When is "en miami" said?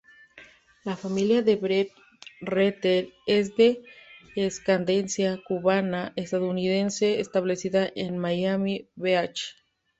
7.93-8.89